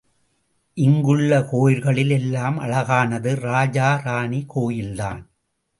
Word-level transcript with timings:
இங்குள்ள 0.77 1.41
கோயில்களில் 1.51 2.09
எல்லாம் 2.09 2.57
அழகானது 2.57 3.35
ராஜா 3.39 4.01
ராணி 4.03 4.45
கோயில்தான். 4.47 5.21